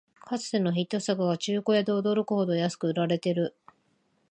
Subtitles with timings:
[0.19, 3.55] かつてのヒット作が中古屋で驚くほど安く売られてる